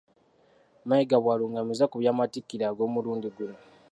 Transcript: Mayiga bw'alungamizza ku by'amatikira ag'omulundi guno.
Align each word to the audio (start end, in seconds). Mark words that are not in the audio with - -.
Mayiga 0.87 1.17
bw'alungamizza 1.23 1.85
ku 1.89 1.95
by'amatikira 2.01 2.65
ag'omulundi 2.67 3.27
guno. 3.35 3.57